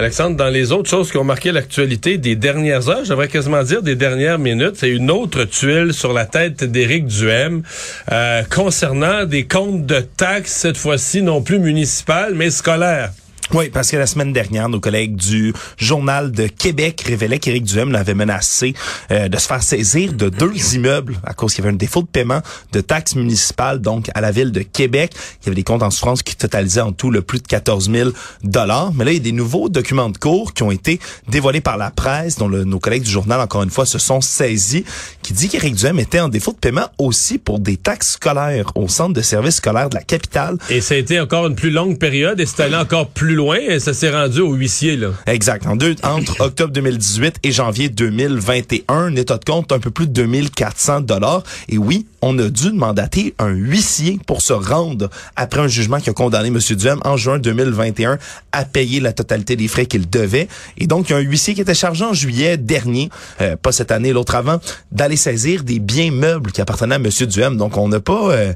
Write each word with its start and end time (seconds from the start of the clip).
Alexandre, 0.00 0.34
dans 0.34 0.48
les 0.48 0.72
autres 0.72 0.88
choses 0.88 1.10
qui 1.10 1.18
ont 1.18 1.24
marqué 1.24 1.52
l'actualité 1.52 2.16
des 2.16 2.34
dernières 2.34 2.88
heures, 2.88 3.04
j'aimerais 3.04 3.28
quasiment 3.28 3.62
dire 3.62 3.82
des 3.82 3.96
dernières 3.96 4.38
minutes, 4.38 4.76
c'est 4.76 4.88
une 4.88 5.10
autre 5.10 5.44
tuile 5.44 5.92
sur 5.92 6.14
la 6.14 6.24
tête 6.24 6.64
d'Éric 6.64 7.06
Duhem 7.06 7.62
euh, 8.10 8.42
concernant 8.44 9.26
des 9.26 9.46
comptes 9.46 9.84
de 9.84 10.00
taxes, 10.00 10.52
cette 10.52 10.78
fois-ci 10.78 11.20
non 11.20 11.42
plus 11.42 11.58
municipales, 11.58 12.32
mais 12.34 12.48
scolaires. 12.48 13.12
Oui, 13.52 13.68
parce 13.68 13.90
que 13.90 13.96
la 13.96 14.06
semaine 14.06 14.32
dernière, 14.32 14.68
nos 14.68 14.78
collègues 14.78 15.16
du 15.16 15.52
Journal 15.76 16.30
de 16.30 16.46
Québec 16.46 17.02
révélaient 17.04 17.40
qu'Éric 17.40 17.64
Duhem 17.64 17.90
l'avait 17.90 18.14
menacé 18.14 18.74
euh, 19.10 19.26
de 19.26 19.36
se 19.38 19.48
faire 19.48 19.60
saisir 19.60 20.12
de 20.12 20.28
deux 20.28 20.76
immeubles 20.76 21.18
à 21.24 21.34
cause 21.34 21.54
qu'il 21.54 21.64
y 21.64 21.66
avait 21.66 21.74
un 21.74 21.76
défaut 21.76 22.02
de 22.02 22.06
paiement 22.06 22.42
de 22.70 22.80
taxes 22.80 23.16
municipales, 23.16 23.80
donc 23.80 24.08
à 24.14 24.20
la 24.20 24.30
ville 24.30 24.52
de 24.52 24.60
Québec. 24.60 25.12
Il 25.42 25.46
y 25.46 25.48
avait 25.48 25.56
des 25.56 25.64
comptes 25.64 25.82
en 25.82 25.90
souffrance 25.90 26.22
qui 26.22 26.36
totalisaient 26.36 26.80
en 26.80 26.92
tout 26.92 27.10
le 27.10 27.22
plus 27.22 27.40
de 27.40 27.46
14 27.48 27.90
000 27.90 28.10
dollars. 28.44 28.92
Mais 28.94 29.04
là, 29.04 29.10
il 29.10 29.16
y 29.16 29.20
a 29.20 29.22
des 29.24 29.32
nouveaux 29.32 29.68
documents 29.68 30.10
de 30.10 30.18
cours 30.18 30.54
qui 30.54 30.62
ont 30.62 30.70
été 30.70 31.00
dévoilés 31.28 31.60
par 31.60 31.76
la 31.76 31.90
presse, 31.90 32.36
dont 32.36 32.48
nos 32.48 32.78
collègues 32.78 33.02
du 33.02 33.10
journal, 33.10 33.40
encore 33.40 33.64
une 33.64 33.70
fois, 33.70 33.84
se 33.84 33.98
sont 33.98 34.20
saisis, 34.20 34.84
qui 35.22 35.32
dit 35.32 35.48
qu'Éric 35.48 35.74
Duhem 35.74 35.98
était 35.98 36.20
en 36.20 36.28
défaut 36.28 36.52
de 36.52 36.58
paiement 36.58 36.86
aussi 36.98 37.38
pour 37.38 37.58
des 37.58 37.76
taxes 37.76 38.12
scolaires 38.12 38.70
au 38.76 38.86
centre 38.86 39.12
de 39.12 39.22
services 39.22 39.56
scolaires 39.56 39.90
de 39.90 39.96
la 39.96 40.02
capitale. 40.02 40.56
Et 40.68 40.80
ça 40.80 40.94
a 40.94 40.98
été 40.98 41.18
encore 41.18 41.48
une 41.48 41.56
plus 41.56 41.70
longue 41.70 41.98
période 41.98 42.38
et 42.38 42.46
c'est 42.46 42.62
allé 42.62 42.76
encore 42.76 43.08
plus 43.08 43.34
loin 43.34 43.39
ça 43.78 43.94
s'est 43.94 44.10
rendu 44.10 44.40
au 44.40 44.54
huissier, 44.54 44.96
là. 44.96 45.08
Exact. 45.26 45.66
En 45.66 45.76
deux, 45.76 45.96
entre 46.02 46.40
octobre 46.40 46.72
2018 46.72 47.36
et 47.42 47.52
janvier 47.52 47.88
2021, 47.88 48.94
un 48.94 49.16
état 49.16 49.38
de 49.38 49.44
compte 49.44 49.72
un 49.72 49.78
peu 49.78 49.90
plus 49.90 50.06
de 50.06 50.12
2400 50.12 51.02
dollars. 51.02 51.42
Et 51.68 51.78
oui, 51.78 52.06
on 52.22 52.38
a 52.38 52.48
dû 52.48 52.72
mandater 52.72 53.34
un 53.38 53.48
huissier 53.48 54.18
pour 54.26 54.42
se 54.42 54.52
rendre 54.52 55.10
après 55.36 55.60
un 55.60 55.68
jugement 55.68 55.98
qui 55.98 56.10
a 56.10 56.12
condamné 56.12 56.48
M. 56.48 56.58
Duhem 56.58 57.00
en 57.04 57.16
juin 57.16 57.38
2021 57.38 58.18
à 58.52 58.64
payer 58.64 59.00
la 59.00 59.12
totalité 59.12 59.56
des 59.56 59.68
frais 59.68 59.86
qu'il 59.86 60.08
devait. 60.08 60.48
Et 60.78 60.86
donc, 60.86 61.08
il 61.08 61.12
y 61.12 61.14
a 61.14 61.18
un 61.18 61.22
huissier 61.22 61.54
qui 61.54 61.60
était 61.60 61.74
chargé 61.74 62.04
en 62.04 62.12
juillet 62.12 62.56
dernier, 62.56 63.10
euh, 63.40 63.56
pas 63.56 63.72
cette 63.72 63.90
année, 63.90 64.12
l'autre 64.12 64.34
avant, 64.34 64.60
d'aller 64.92 65.16
saisir 65.16 65.64
des 65.64 65.78
biens 65.78 66.10
meubles 66.10 66.52
qui 66.52 66.60
appartenaient 66.60 66.96
à 66.96 66.98
M. 66.98 67.08
Duhem. 67.08 67.56
Donc, 67.56 67.76
on 67.76 67.88
n'a 67.88 68.00
pas... 68.00 68.32
Euh, 68.32 68.52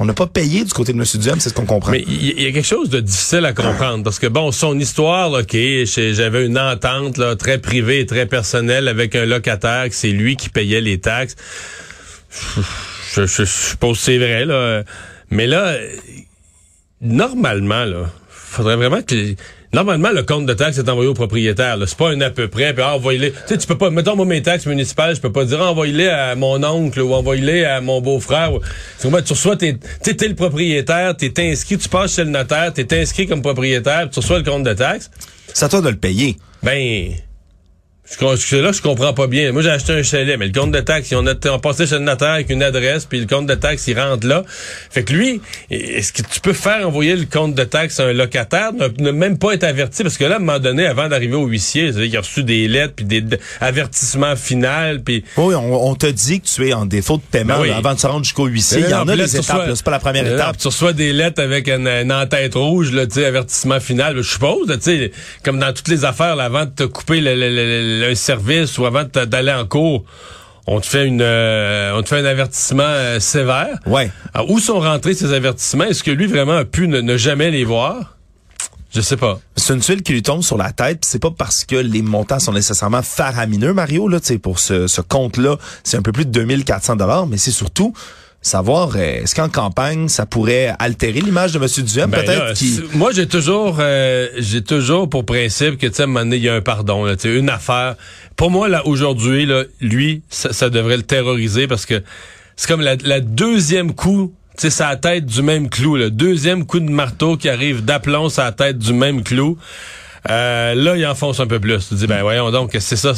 on 0.00 0.06
n'a 0.06 0.14
pas 0.14 0.26
payé 0.26 0.64
du 0.64 0.72
côté 0.72 0.94
de 0.94 0.98
M. 0.98 1.04
Duhem, 1.20 1.40
c'est 1.40 1.50
ce 1.50 1.54
qu'on 1.54 1.66
comprend. 1.66 1.92
Mais 1.92 2.02
il 2.08 2.40
y, 2.40 2.46
a 2.46 2.52
quelque 2.52 2.66
chose 2.66 2.88
de 2.88 3.00
difficile 3.00 3.44
à 3.44 3.52
comprendre 3.52 4.02
parce 4.02 4.18
que 4.18 4.26
bon, 4.26 4.50
son 4.50 4.78
histoire, 4.78 5.30
OK, 5.30 5.54
j'avais 5.84 6.46
une 6.46 6.58
entente 6.58 7.18
là, 7.18 7.36
très 7.36 7.58
privée 7.58 8.00
et 8.00 8.06
très 8.06 8.24
personnelle 8.24 8.88
avec 8.88 9.14
un 9.14 9.26
locataire, 9.26 9.90
que 9.90 9.94
c'est 9.94 10.08
lui 10.08 10.36
qui 10.36 10.48
payait 10.48 10.80
les 10.80 10.98
taxes. 11.00 11.36
Je 13.14 13.44
suppose 13.44 13.98
que 13.98 14.04
c'est 14.04 14.16
vrai 14.16 14.46
là, 14.46 14.84
mais 15.30 15.46
là, 15.46 15.76
normalement 17.02 17.84
là, 17.84 18.10
faudrait 18.30 18.76
vraiment 18.76 19.02
que 19.02 19.34
Normalement, 19.72 20.10
le 20.10 20.24
compte 20.24 20.46
de 20.46 20.52
taxes 20.52 20.78
est 20.78 20.88
envoyé 20.88 21.08
au 21.08 21.14
propriétaire. 21.14 21.76
C'est 21.86 21.96
pas 21.96 22.10
un 22.10 22.20
à 22.22 22.30
peu 22.30 22.48
près. 22.48 22.74
Puis 22.74 22.82
ah, 22.84 22.96
envoyez-les. 22.96 23.30
Tu 23.30 23.38
sais, 23.46 23.58
tu 23.58 23.66
peux 23.68 23.78
pas. 23.78 23.90
Mettons 23.90 24.16
moi 24.16 24.26
mes 24.26 24.42
taxes 24.42 24.66
municipales, 24.66 25.14
je 25.14 25.20
peux 25.20 25.30
pas 25.30 25.44
dire 25.44 25.62
ah, 25.62 25.70
envoyez-les 25.70 26.08
à 26.08 26.34
mon 26.34 26.62
oncle 26.64 27.00
ou 27.00 27.14
envoyez-les 27.14 27.64
à 27.64 27.80
mon 27.80 28.00
beau-frère. 28.00 28.50
Tu 29.00 29.06
reçois 29.08 29.56
tes. 29.56 29.76
Tu 30.02 30.10
es 30.10 30.28
le 30.28 30.34
propriétaire, 30.34 31.16
t'es 31.16 31.32
inscrit, 31.38 31.78
tu 31.78 31.88
passes 31.88 32.16
chez 32.16 32.24
le 32.24 32.30
notaire, 32.30 32.72
t'es 32.72 33.00
inscrit 33.00 33.28
comme 33.28 33.42
propriétaire, 33.42 34.10
tu 34.10 34.18
reçois 34.18 34.38
le 34.38 34.44
compte 34.44 34.64
de 34.64 34.72
taxes. 34.72 35.10
C'est 35.54 35.66
à 35.66 35.68
toi 35.68 35.80
de 35.80 35.88
le 35.88 35.96
payer. 35.96 36.36
Ben. 36.62 37.14
Je, 38.18 38.56
là, 38.56 38.72
je 38.72 38.82
comprends 38.82 39.14
pas 39.14 39.28
bien. 39.28 39.52
Moi, 39.52 39.62
j'ai 39.62 39.70
acheté 39.70 39.92
un 39.92 40.02
chalet, 40.02 40.36
mais 40.36 40.46
le 40.46 40.52
compte 40.52 40.72
de 40.72 40.80
taxe, 40.80 41.12
on 41.12 41.26
a 41.26 41.34
on 41.48 41.58
passé 41.58 41.86
chez 41.86 41.94
le 41.94 42.00
notaire 42.00 42.30
avec 42.30 42.50
une 42.50 42.62
adresse, 42.62 43.04
puis 43.04 43.20
le 43.20 43.26
compte 43.26 43.46
de 43.46 43.54
taxe, 43.54 43.86
il 43.86 43.98
rentre 43.98 44.26
là. 44.26 44.42
Fait 44.90 45.04
que 45.04 45.12
lui, 45.12 45.40
est-ce 45.70 46.12
que 46.12 46.22
tu 46.22 46.40
peux 46.40 46.52
faire 46.52 46.86
envoyer 46.86 47.14
le 47.14 47.26
compte 47.26 47.54
de 47.54 47.64
taxe 47.64 48.00
à 48.00 48.06
un 48.06 48.12
locataire, 48.12 48.72
ne, 48.98 49.10
même 49.12 49.38
pas 49.38 49.52
être 49.52 49.64
averti? 49.64 50.02
Parce 50.02 50.18
que 50.18 50.24
là, 50.24 50.34
à 50.34 50.36
un 50.36 50.40
moment 50.40 50.58
donné, 50.58 50.86
avant 50.86 51.08
d'arriver 51.08 51.36
au 51.36 51.46
huissier, 51.46 51.92
il 51.96 52.16
a 52.16 52.20
reçu 52.20 52.42
des 52.42 52.66
lettres, 52.66 52.94
puis 52.96 53.04
des 53.04 53.22
avertissements 53.60 54.36
finaux, 54.36 54.98
puis... 55.04 55.24
Oui, 55.36 55.54
on, 55.54 55.94
te 55.94 56.06
dit 56.06 56.40
que 56.40 56.46
tu 56.46 56.68
es 56.68 56.72
en 56.72 56.86
défaut 56.86 57.16
de 57.16 57.22
paiement 57.22 57.60
ben 57.60 57.72
avant 57.72 57.94
de 57.94 57.98
se 57.98 58.06
rendre 58.06 58.24
jusqu'au 58.24 58.46
huissier. 58.46 58.80
il 58.80 58.90
y 58.90 58.94
en 58.94 59.06
a 59.08 59.16
des 59.16 59.36
étapes, 59.36 59.70
c'est 59.74 59.84
pas 59.84 59.90
la 59.90 59.98
première 59.98 60.26
étape. 60.26 60.56
tu 60.58 60.66
reçois 60.66 60.92
des 60.92 61.12
lettres 61.12 61.42
avec 61.42 61.68
une, 61.68 62.12
en-tête 62.12 62.54
rouge, 62.54 62.92
là, 62.92 63.06
tu 63.06 63.14
sais, 63.14 63.24
avertissement 63.24 63.80
final. 63.80 64.16
Je 64.16 64.22
suppose, 64.22 64.66
tu 64.66 64.80
sais, 64.80 65.12
comme 65.44 65.58
dans 65.58 65.72
toutes 65.72 65.88
les 65.88 66.04
affaires, 66.04 66.36
là, 66.36 66.44
avant 66.44 66.64
de 66.64 66.70
te 66.70 66.84
couper 66.84 67.20
le 67.20 67.99
un 68.04 68.14
service 68.14 68.78
ou 68.78 68.86
avant 68.86 69.04
d'aller 69.04 69.52
en 69.52 69.66
cours, 69.66 70.04
on 70.66 70.80
te 70.80 70.86
fait 70.86 71.06
une 71.06 71.22
euh, 71.22 71.96
on 71.96 72.02
te 72.02 72.08
fait 72.08 72.18
un 72.18 72.24
avertissement 72.24 72.82
euh, 72.84 73.20
sévère. 73.20 73.78
Ouais. 73.86 74.10
où 74.48 74.58
sont 74.58 74.80
rentrés 74.80 75.14
ces 75.14 75.32
avertissements? 75.32 75.84
Est-ce 75.84 76.02
que 76.02 76.10
lui 76.10 76.26
vraiment 76.26 76.56
a 76.56 76.64
pu 76.64 76.88
ne, 76.88 77.16
jamais 77.16 77.50
les 77.50 77.64
voir? 77.64 78.16
Je 78.92 79.00
sais 79.00 79.16
pas. 79.16 79.38
C'est 79.56 79.74
une 79.74 79.80
tuile 79.80 80.02
qui 80.02 80.12
lui 80.12 80.22
tombe 80.22 80.42
sur 80.42 80.56
la 80.56 80.72
tête. 80.72 81.04
C'est 81.04 81.20
pas 81.20 81.30
parce 81.30 81.64
que 81.64 81.76
les 81.76 82.02
montants 82.02 82.40
sont 82.40 82.52
nécessairement 82.52 83.02
faramineux, 83.02 83.72
Mario. 83.72 84.08
Là, 84.08 84.18
pour 84.42 84.58
ce, 84.58 84.88
ce 84.88 85.00
compte-là, 85.00 85.56
c'est 85.84 85.96
un 85.96 86.02
peu 86.02 86.10
plus 86.10 86.24
de 86.24 86.30
2400 86.30 86.96
dollars, 86.96 87.26
mais 87.28 87.36
c'est 87.36 87.52
surtout 87.52 87.92
savoir 88.42 88.92
euh, 88.96 89.22
est-ce 89.22 89.34
qu'en 89.34 89.48
campagne 89.48 90.08
ça 90.08 90.24
pourrait 90.24 90.74
altérer 90.78 91.20
l'image 91.20 91.52
de 91.52 91.58
M. 91.58 91.84
Duhem 91.84 92.10
ben 92.10 92.24
peut-être 92.24 92.96
moi 92.96 93.10
j'ai 93.12 93.26
toujours 93.26 93.76
euh, 93.80 94.28
j'ai 94.38 94.62
toujours 94.62 95.10
pour 95.10 95.26
principe 95.26 95.76
que 95.76 95.86
tu 95.86 95.94
sais 95.94 96.02
à 96.02 96.04
un 96.04 96.06
moment 96.06 96.20
donné 96.20 96.36
il 96.36 96.42
y 96.44 96.48
a 96.48 96.54
un 96.54 96.60
pardon 96.62 97.04
là, 97.04 97.14
une 97.24 97.50
affaire. 97.50 97.96
Pour 98.36 98.50
moi 98.50 98.68
là 98.68 98.86
aujourd'hui 98.86 99.44
là 99.44 99.64
lui 99.80 100.22
ça, 100.30 100.70
devrait 100.70 100.96
le 100.96 101.02
terroriser 101.02 101.66
parce 101.66 101.84
que 101.84 102.02
c'est 102.56 102.68
comme 102.68 102.80
la, 102.80 103.20
deuxième 103.20 103.92
coup 103.94 104.32
tu 104.56 104.62
sais 104.62 104.70
sa 104.70 104.96
tête 104.96 105.26
du 105.26 105.42
même 105.42 105.68
clou 105.68 105.96
le 105.96 106.10
deuxième 106.10 106.64
coup 106.64 106.80
de 106.80 106.90
marteau 106.90 107.36
qui 107.36 107.48
arrive 107.50 107.84
d'aplomb 107.84 108.30
sa 108.30 108.52
tête 108.52 108.78
du 108.78 108.94
même 108.94 109.22
clou 109.22 109.58
euh, 110.28 110.74
là, 110.74 110.96
il 110.96 111.06
enfonce 111.06 111.40
un 111.40 111.46
peu 111.46 111.58
plus. 111.58 111.88
Tu 111.88 111.94
dis, 111.94 112.06
ben 112.06 112.22
voyons 112.22 112.50
donc, 112.50 112.76
c'est 112.78 112.96
ça? 112.96 113.12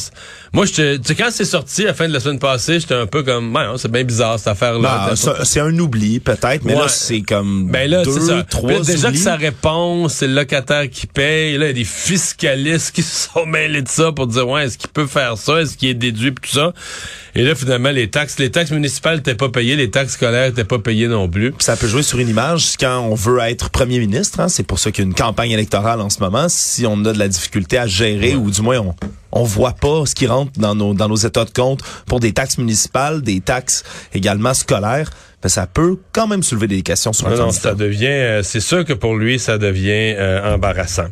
Moi, 0.52 0.66
je 0.66 0.96
tu 0.96 1.00
sais, 1.04 1.14
quand 1.14 1.30
c'est 1.30 1.44
sorti 1.44 1.82
à 1.82 1.88
la 1.88 1.94
fin 1.94 2.08
de 2.08 2.12
la 2.12 2.20
semaine 2.20 2.38
passée, 2.38 2.80
j'étais 2.80 2.94
un 2.94 3.06
peu 3.06 3.22
comme, 3.22 3.52
ben, 3.52 3.74
c'est 3.76 3.90
bien 3.90 4.04
bizarre 4.04 4.38
cette 4.38 4.48
affaire-là. 4.48 5.10
Ben, 5.10 5.34
c'est 5.44 5.60
un 5.60 5.78
oubli, 5.78 6.20
peut-être, 6.20 6.64
mais 6.64 6.74
là, 6.74 6.88
c'est 6.88 7.22
comme 7.22 7.68
ben 7.70 7.90
là, 7.90 8.04
deux, 8.04 8.20
ça. 8.20 8.42
trois 8.48 8.80
Déjà 8.80 9.10
que 9.10 9.16
sa 9.16 9.36
réponse, 9.36 10.14
c'est 10.14 10.28
le 10.28 10.34
locataire 10.34 10.88
qui 10.90 11.06
paye. 11.06 11.56
Là, 11.58 11.66
il 11.66 11.68
y 11.68 11.70
a 11.70 11.74
des 11.74 11.84
fiscalistes 11.84 12.92
qui 12.94 13.02
se 13.02 13.28
sont 13.28 13.46
mêlés 13.46 13.82
de 13.82 13.88
ça 13.88 14.12
pour 14.12 14.26
dire, 14.26 14.48
ouais, 14.48 14.66
est-ce 14.66 14.78
qu'il 14.78 14.90
peut 14.90 15.06
faire 15.06 15.36
ça? 15.36 15.60
Est-ce 15.60 15.76
qu'il 15.76 15.88
est 15.88 15.94
déduit? 15.94 16.32
tout 16.40 16.50
ça? 16.50 16.72
Et 17.34 17.42
là, 17.42 17.54
finalement, 17.54 17.90
les 17.90 18.10
taxes, 18.10 18.38
les 18.38 18.50
taxes 18.50 18.70
municipales 18.70 19.16
n'étaient 19.16 19.34
pas 19.34 19.48
payées, 19.48 19.76
les 19.76 19.90
taxes 19.90 20.14
scolaires 20.14 20.48
n'étaient 20.48 20.64
pas 20.64 20.78
payées 20.78 21.08
non 21.08 21.28
plus. 21.28 21.54
ça 21.58 21.76
peut 21.76 21.86
jouer 21.86 22.02
sur 22.02 22.18
une 22.18 22.28
image 22.28 22.76
quand 22.78 23.00
on 23.00 23.14
veut 23.14 23.38
être 23.40 23.70
premier 23.70 23.98
ministre. 23.98 24.40
Hein, 24.40 24.48
c'est 24.48 24.62
pour 24.62 24.78
ça 24.78 24.90
qu'il 24.90 25.04
y 25.04 25.06
a 25.06 25.08
une 25.08 25.14
campagne 25.14 25.50
électorale 25.50 26.00
en 26.00 26.10
ce 26.10 26.20
moment. 26.20 26.46
Si 26.48 26.86
on 26.86 26.91
a 27.00 27.12
de 27.12 27.18
la 27.18 27.28
difficulté 27.28 27.78
à 27.78 27.86
gérer, 27.86 28.34
ou 28.34 28.50
du 28.50 28.62
moins 28.62 28.78
on 28.78 28.94
on 29.32 29.44
voit 29.44 29.72
pas 29.72 30.06
ce 30.06 30.14
qui 30.14 30.26
rentre 30.26 30.52
dans 30.58 30.74
nos 30.74 30.94
dans 30.94 31.08
nos 31.08 31.16
états 31.16 31.44
de 31.44 31.50
compte 31.50 31.80
pour 32.06 32.20
des 32.20 32.32
taxes 32.32 32.58
municipales, 32.58 33.22
des 33.22 33.40
taxes 33.40 33.84
également 34.12 34.54
scolaires 34.54 35.10
ben, 35.42 35.48
ça 35.48 35.66
peut 35.66 35.96
quand 36.12 36.28
même 36.28 36.44
soulever 36.44 36.68
des 36.68 36.82
questions 36.82 37.12
sur 37.12 37.28
non, 37.28 37.50
ça 37.50 37.74
devient, 37.74 38.06
euh, 38.06 38.42
c'est 38.44 38.60
sûr 38.60 38.84
que 38.84 38.92
pour 38.92 39.16
lui, 39.16 39.40
ça 39.40 39.58
devient 39.58 40.14
euh, 40.16 40.54
embarrassant. 40.54 41.06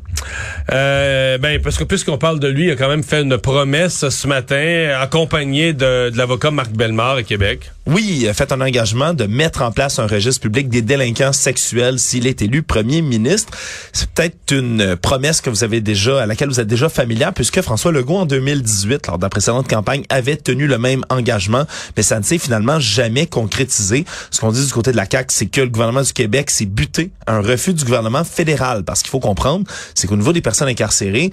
Euh, 0.73 1.37
ben 1.39 1.61
parce 1.61 1.77
que 1.77 1.83
puisqu'on 1.83 2.19
parle 2.19 2.39
de 2.39 2.47
lui, 2.47 2.67
il 2.67 2.71
a 2.71 2.77
quand 2.77 2.89
même 2.89 3.03
fait 3.03 3.23
une 3.23 3.39
promesse 3.39 4.09
ce 4.09 4.27
matin, 4.29 4.97
accompagné 5.01 5.73
de, 5.73 6.11
de 6.11 6.17
l'avocat 6.17 6.53
Marc 6.53 6.71
Bellemare 6.71 7.17
à 7.17 7.23
Québec. 7.25 7.73
Oui, 7.87 8.19
il 8.21 8.29
a 8.29 8.35
fait 8.35 8.53
un 8.53 8.61
engagement 8.61 9.15
de 9.15 9.25
mettre 9.25 9.63
en 9.63 9.73
place 9.73 9.99
un 9.99 10.07
registre 10.07 10.43
public 10.43 10.69
des 10.69 10.83
délinquants 10.83 11.33
sexuels 11.33 11.99
s'il 11.99 12.29
est 12.29 12.41
élu 12.41 12.63
premier 12.63 13.03
ministre. 13.03 13.53
C'est 13.93 14.09
peut-être 14.11 14.53
une 14.53 14.95
promesse 14.95 15.41
que 15.41 15.51
vous 15.51 15.65
avez 15.65 15.81
déjà, 15.81 16.23
à 16.23 16.27
laquelle 16.27 16.51
vous 16.51 16.61
êtes 16.61 16.69
déjà 16.69 16.89
familier, 16.89 17.27
puisque 17.35 17.61
François 17.63 17.91
Legault 17.91 18.10
En 18.17 18.27
2018, 18.27 19.07
lors 19.07 19.19
de 19.19 19.23
la 19.23 19.29
précédente 19.29 19.69
campagne, 19.69 20.05
avait 20.09 20.37
tenu 20.37 20.67
le 20.67 20.79
même 20.79 21.05
engagement, 21.11 21.65
mais 21.97 22.03
ça 22.03 22.19
ne 22.19 22.25
s'est 22.25 22.39
finalement 22.39 22.81
jamais 22.81 23.27
concrétisé. 23.27 24.05
Ce 24.31 24.41
qu'on 24.41 24.53
dit 24.53 24.65
du 24.65 24.73
côté 24.73 24.93
de 24.93 24.97
la 24.97 25.07
CAQ, 25.11 25.27
c'est 25.29 25.47
que 25.47 25.61
le 25.61 25.69
gouvernement 25.69 26.03
du 26.03 26.13
Québec 26.13 26.51
s'est 26.51 26.67
buté 26.67 27.11
à 27.27 27.37
un 27.37 27.41
refus 27.41 27.75
du 27.75 27.85
gouvernement 27.85 28.25
fédéral. 28.25 28.85
Parce 28.85 29.03
qu'il 29.03 29.11
faut 29.11 29.21
comprendre, 29.21 29.65
c'est 29.95 30.07
qu'au 30.07 30.17
niveau 30.17 30.33
des 30.33 30.41
personnes 30.43 30.69
incarcérées, 30.69 31.31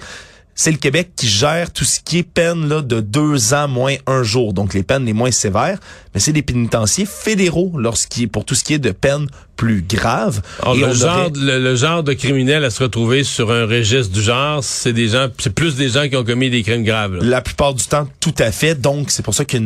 c'est 0.58 0.72
le 0.72 0.76
Québec 0.76 1.10
qui 1.14 1.28
gère 1.28 1.72
tout 1.72 1.84
ce 1.84 2.00
qui 2.00 2.18
est 2.18 2.22
peine 2.24 2.68
là, 2.68 2.82
de 2.82 3.00
deux 3.00 3.54
ans 3.54 3.68
moins 3.68 3.94
un 4.08 4.24
jour, 4.24 4.52
donc 4.52 4.74
les 4.74 4.82
peines 4.82 5.04
les 5.04 5.12
moins 5.12 5.30
sévères, 5.30 5.78
mais 6.12 6.20
c'est 6.20 6.32
des 6.32 6.42
pénitenciers 6.42 7.06
fédéraux 7.06 7.74
lorsqu'il 7.76 8.28
pour 8.28 8.44
tout 8.44 8.56
ce 8.56 8.64
qui 8.64 8.74
est 8.74 8.80
de 8.80 8.90
peines 8.90 9.28
plus 9.58 9.82
graves. 9.82 10.40
Alors, 10.62 10.76
le, 10.76 10.94
genre, 10.94 11.30
le, 11.34 11.58
le, 11.58 11.76
genre 11.76 12.02
de 12.04 12.12
criminel 12.12 12.64
à 12.64 12.70
se 12.70 12.82
retrouver 12.82 13.24
sur 13.24 13.50
un 13.50 13.66
registre 13.66 14.12
du 14.12 14.22
genre, 14.22 14.62
c'est 14.62 14.92
des 14.92 15.08
gens, 15.08 15.26
c'est 15.38 15.52
plus 15.52 15.74
des 15.74 15.88
gens 15.88 16.08
qui 16.08 16.16
ont 16.16 16.24
commis 16.24 16.48
des 16.48 16.62
crimes 16.62 16.84
graves. 16.84 17.16
Là. 17.16 17.20
La 17.24 17.40
plupart 17.40 17.74
du 17.74 17.84
temps, 17.84 18.08
tout 18.20 18.34
à 18.38 18.52
fait. 18.52 18.80
Donc, 18.80 19.10
c'est 19.10 19.24
pour 19.24 19.34
ça 19.34 19.44
qu'il 19.44 19.60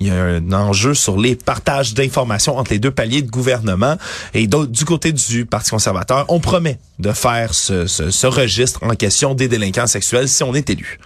y, 0.00 0.04
y, 0.06 0.10
a 0.10 0.14
un 0.14 0.52
enjeu 0.52 0.92
sur 0.92 1.18
les 1.18 1.36
partages 1.36 1.94
d'informations 1.94 2.58
entre 2.58 2.72
les 2.72 2.80
deux 2.80 2.90
paliers 2.90 3.22
de 3.22 3.30
gouvernement. 3.30 3.96
Et 4.34 4.48
du 4.48 4.84
côté 4.84 5.12
du 5.12 5.46
Parti 5.46 5.70
conservateur, 5.70 6.26
on 6.28 6.40
promet 6.40 6.80
de 6.98 7.12
faire 7.12 7.54
ce, 7.54 7.86
ce, 7.86 8.10
ce 8.10 8.26
registre 8.26 8.80
en 8.82 8.96
question 8.96 9.34
des 9.34 9.46
délinquants 9.46 9.86
sexuels 9.86 10.27
si 10.28 10.42
on 10.42 10.54
est 10.54 10.70
élu. 10.70 10.98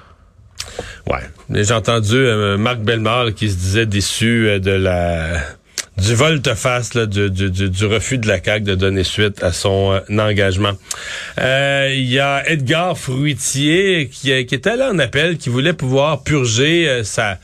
Ouais. 1.10 1.20
J'ai 1.50 1.74
entendu 1.74 2.16
euh, 2.16 2.56
Marc 2.56 2.78
Bellemare 2.80 3.34
qui 3.34 3.50
se 3.50 3.56
disait 3.56 3.86
déçu 3.86 4.48
euh, 4.48 4.58
de 4.58 4.70
la 4.70 5.40
du 5.98 6.14
volte-face 6.14 6.96
du, 6.96 7.30
du, 7.30 7.84
refus 7.84 8.16
de 8.16 8.26
la 8.26 8.42
CAQ 8.42 8.64
de 8.64 8.74
donner 8.74 9.04
suite 9.04 9.42
à 9.42 9.52
son 9.52 9.92
euh, 9.92 10.18
engagement. 10.18 10.72
Il 11.36 12.04
y 12.04 12.18
a 12.18 12.48
Edgar 12.48 12.96
Fruitier 12.96 14.08
qui 14.10 14.32
était 14.32 14.76
là 14.76 14.90
en 14.90 14.98
appel, 14.98 15.36
qui 15.36 15.50
voulait 15.50 15.74
pouvoir 15.74 16.22
purger 16.22 17.02
sa 17.04 17.38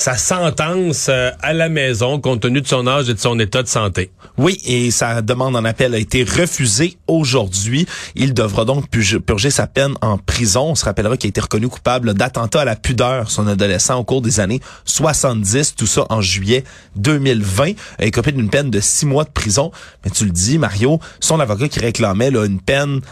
sa 0.00 0.16
sentence 0.16 1.10
à 1.10 1.52
la 1.52 1.68
maison 1.68 2.22
compte 2.22 2.40
tenu 2.40 2.62
de 2.62 2.66
son 2.66 2.86
âge 2.86 3.10
et 3.10 3.14
de 3.14 3.18
son 3.18 3.38
état 3.38 3.62
de 3.62 3.68
santé. 3.68 4.10
Oui, 4.38 4.58
et 4.64 4.90
sa 4.90 5.20
demande 5.20 5.54
en 5.56 5.64
appel 5.66 5.94
a 5.94 5.98
été 5.98 6.24
refusée 6.24 6.96
aujourd'hui. 7.06 7.84
Il 8.14 8.32
devra 8.32 8.64
donc 8.64 8.88
purger 8.88 9.50
sa 9.50 9.66
peine 9.66 9.92
en 10.00 10.16
prison. 10.16 10.70
On 10.70 10.74
se 10.74 10.86
rappellera 10.86 11.18
qu'il 11.18 11.28
a 11.28 11.32
été 11.32 11.42
reconnu 11.42 11.68
coupable 11.68 12.14
d'attentat 12.14 12.62
à 12.62 12.64
la 12.64 12.76
pudeur, 12.76 13.30
son 13.30 13.46
adolescent, 13.46 13.98
au 13.98 14.04
cours 14.04 14.22
des 14.22 14.40
années 14.40 14.62
70, 14.86 15.74
tout 15.74 15.86
ça 15.86 16.06
en 16.08 16.22
juillet 16.22 16.64
2020. 16.96 17.72
Il 17.98 18.06
est 18.06 18.28
d'une 18.32 18.48
peine 18.48 18.70
de 18.70 18.80
six 18.80 19.04
mois 19.04 19.24
de 19.24 19.30
prison. 19.30 19.70
Mais 20.02 20.10
tu 20.10 20.24
le 20.24 20.30
dis, 20.30 20.56
Mario, 20.56 20.98
son 21.20 21.40
avocat 21.40 21.68
qui 21.68 21.78
réclamait 21.78 22.30
là, 22.30 22.46
une 22.46 22.62
peine 22.62 23.02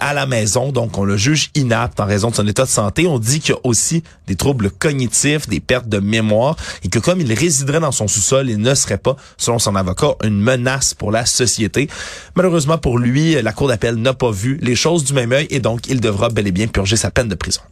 à 0.00 0.14
la 0.14 0.26
maison, 0.26 0.72
donc 0.72 0.98
on 0.98 1.04
le 1.04 1.16
juge 1.16 1.50
inapte 1.54 2.00
en 2.00 2.06
raison 2.06 2.30
de 2.30 2.34
son 2.34 2.46
état 2.46 2.64
de 2.64 2.68
santé. 2.68 3.06
On 3.06 3.18
dit 3.18 3.40
qu'il 3.40 3.54
y 3.54 3.56
a 3.56 3.60
aussi 3.64 4.02
des 4.26 4.36
troubles 4.36 4.70
cognitifs, 4.70 5.48
des 5.48 5.60
pertes 5.60 5.88
de 5.88 5.98
mémoire, 5.98 6.56
et 6.84 6.88
que 6.88 6.98
comme 6.98 7.20
il 7.20 7.32
résiderait 7.32 7.80
dans 7.80 7.92
son 7.92 8.08
sous-sol, 8.08 8.50
il 8.50 8.58
ne 8.58 8.74
serait 8.74 8.98
pas, 8.98 9.16
selon 9.36 9.58
son 9.58 9.76
avocat, 9.76 10.14
une 10.24 10.40
menace 10.40 10.94
pour 10.94 11.12
la 11.12 11.26
société. 11.26 11.88
Malheureusement 12.34 12.78
pour 12.78 12.98
lui, 12.98 13.40
la 13.40 13.52
Cour 13.52 13.68
d'appel 13.68 13.96
n'a 13.96 14.14
pas 14.14 14.30
vu 14.30 14.58
les 14.62 14.74
choses 14.74 15.04
du 15.04 15.12
même 15.12 15.32
œil, 15.32 15.46
et 15.50 15.60
donc 15.60 15.86
il 15.88 16.00
devra 16.00 16.28
bel 16.28 16.46
et 16.46 16.52
bien 16.52 16.66
purger 16.66 16.96
sa 16.96 17.10
peine 17.10 17.28
de 17.28 17.34
prison. 17.34 17.62